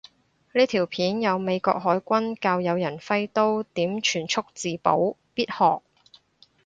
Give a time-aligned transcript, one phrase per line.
[0.53, 5.83] 呢條片有美國海軍教有人揮刀點全速自保，必學